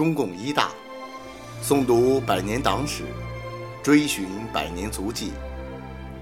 [0.00, 0.70] 中共一大，
[1.62, 3.04] 诵读百年党史，
[3.82, 5.32] 追寻百年足迹，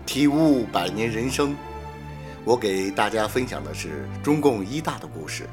[0.05, 1.55] 体悟百年人生。
[2.45, 5.49] 我给大家分享的是中共一大的故事。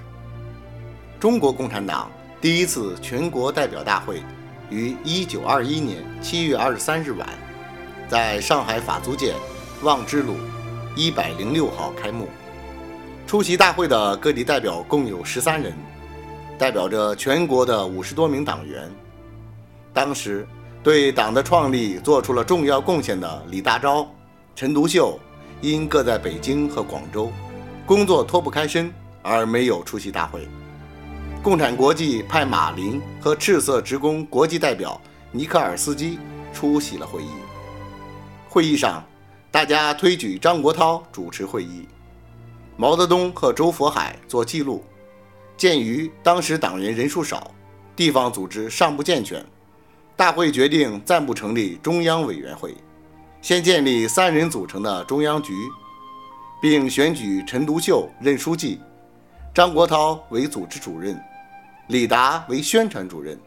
[1.20, 2.10] 中国共产党
[2.42, 4.24] 第一次全国代表大会
[4.72, 7.30] 于1921年7月23日晚，
[8.10, 9.36] 在上海法租界
[9.84, 10.34] 望之路
[10.98, 12.28] 106号开幕。
[13.28, 15.76] 出席大会的各地代表共有十三人，
[16.58, 18.90] 代表着全国的五十多名党员。
[19.94, 20.48] 当时
[20.84, 24.08] 对党的创立做出了重要贡献的李大钊、
[24.56, 25.20] 陈独秀，
[25.62, 27.32] 因各在北京和广州，
[27.86, 30.48] 工作脱不开身而没有出席大会。
[31.42, 35.00] 共产国际派马林和赤色职工国际代表
[35.32, 36.18] 尼克尔斯基
[36.54, 37.30] 出席了会议。
[38.50, 39.04] 会议上，
[39.52, 41.88] 大家推举张国焘主持会议。
[42.78, 44.84] 毛泽东和周佛海做记录。
[45.58, 47.52] 鉴于当时党员人数少，
[47.96, 49.44] 地方组织尚不健全，
[50.16, 52.76] 大会决定暂不成立中央委员会，
[53.42, 55.54] 先建立三人组成的中央局，
[56.62, 58.80] 并选举陈独秀任书记，
[59.54, 61.18] 张国焘为组织主任，
[61.88, 63.40] 李达为宣传主任。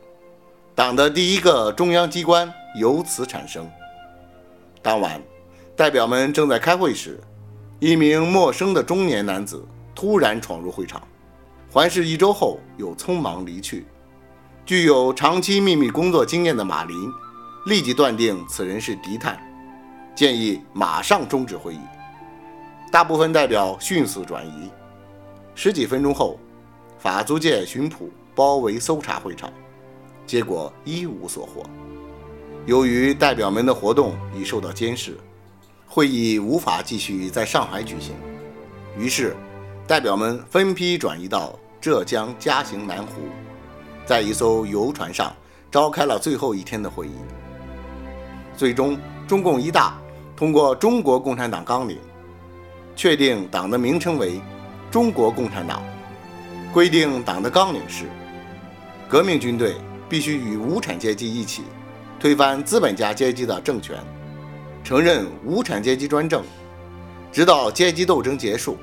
[0.74, 3.68] 党的第一个中央机关由此产生。
[4.80, 5.20] 当晚，
[5.76, 7.20] 代表们正在开会时。
[7.80, 9.64] 一名陌生的中年男子
[9.94, 11.00] 突然闯入会场，
[11.70, 13.86] 环视一周后又匆忙离去。
[14.64, 16.96] 具有长期秘密工作经验的马林
[17.66, 19.38] 立即断定此人是敌探，
[20.14, 21.80] 建议马上终止会议。
[22.90, 24.70] 大部分代表迅速转移。
[25.54, 26.38] 十几分钟后，
[26.98, 29.52] 法租界巡捕包围搜查会场，
[30.26, 31.62] 结果一无所获。
[32.66, 35.16] 由于代表们的活动已受到监视。
[35.90, 38.14] 会议无法继续在上海举行，
[38.98, 39.34] 于是
[39.88, 43.22] 代表们分批转移到浙江嘉兴南湖，
[44.04, 45.34] 在一艘游船上
[45.70, 47.12] 召开了最后一天的会议。
[48.54, 49.98] 最终，中共一大
[50.36, 51.96] 通过《中国共产党纲领》，
[52.94, 54.42] 确定党的名称为
[54.90, 55.82] 中国共产党，
[56.70, 58.04] 规定党的纲领是：
[59.08, 59.76] 革命军队
[60.06, 61.62] 必须与无产阶级一起
[62.20, 63.96] 推翻资本家阶级的政权。
[64.84, 66.44] 承认无产阶级专政，
[67.32, 68.76] 直到阶级斗争结束，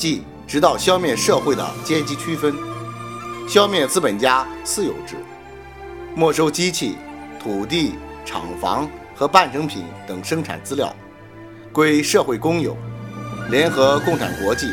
[0.00, 2.56] 即直到消灭社会的阶级区分，
[3.46, 5.14] 消灭资本家私有制，
[6.14, 6.96] 没收机器、
[7.38, 10.90] 土地、厂房和半成品等生产资料，
[11.70, 12.74] 归社会公有，
[13.50, 14.68] 联合共产国际。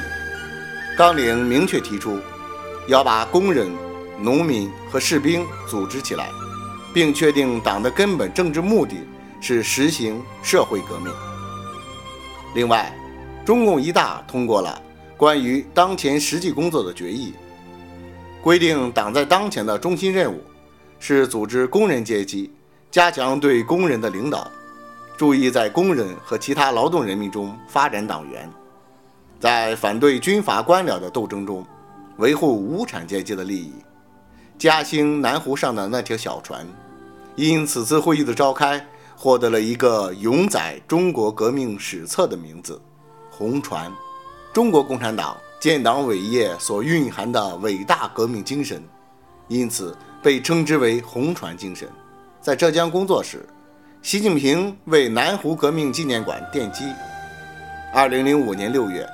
[0.98, 2.22] 纲领明确提出，
[2.88, 3.70] 要把工人、
[4.22, 6.30] 农民和士兵组织起来，
[6.94, 8.96] 并确定党的根本政治目的。
[9.40, 11.14] 是实行社会革命。
[12.56, 12.92] 另外，
[13.46, 14.82] 中共一大通过了
[15.18, 17.34] 关于当前实际工作的决议，
[18.42, 20.40] 规定党在当前的中心任务
[21.00, 22.52] 是组织工人阶级，
[22.92, 24.50] 加强对工人的领导，
[25.18, 28.48] 注意在工人和其他劳动人民中发展党员，
[29.40, 31.66] 在反对军阀官僚的斗争中
[32.18, 33.74] 维护无产阶级的利益。
[34.58, 36.66] 嘉兴南湖上的那条小船，
[37.36, 38.86] 因此次会议的召开。
[39.20, 42.80] 获得了一个永载中国革命史册的名字——
[43.32, 43.92] 红船。
[44.58, 48.84] 中国共产党建党伟业所蕴含的伟大革命精神，
[49.48, 51.88] 因此被称之为“红船精神”。
[52.42, 53.48] 在浙江工作时，
[54.02, 56.86] 习近平为南湖革命纪念馆奠基。
[57.94, 59.08] 二零零五年六月，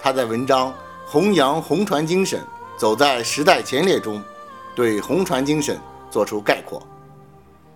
[0.00, 0.70] 他在文章
[1.08, 2.40] 《弘扬红船精神，
[2.76, 4.22] 走在时代前列》中，
[4.76, 5.76] 对红船精神
[6.08, 6.80] 作出概括：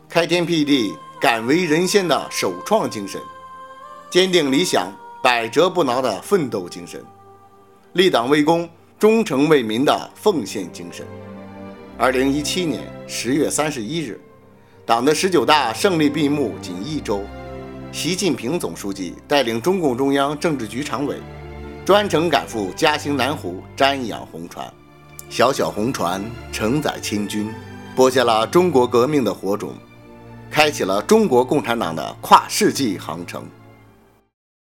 [0.09, 0.95] 开天辟地。
[1.21, 3.21] 敢为人先的首创精神，
[4.09, 7.05] 坚定理想、百折不挠的奋斗精神，
[7.95, 8.69] 立党为公、
[9.01, 11.05] 忠诚为民的奉献精神。
[11.97, 14.21] 二零一七年十月三十一日，
[14.87, 17.25] 党的十九大胜利闭幕仅一周，
[17.91, 21.17] 习近平总书记带领中共中央政治局常委，
[21.85, 24.73] 专程赶赴嘉兴南湖瞻仰红船。
[25.29, 27.53] 小小红船承载清军，
[27.97, 29.75] 播下了中国革命的火种。
[30.49, 33.45] 开启了中国共产党的跨世纪航程。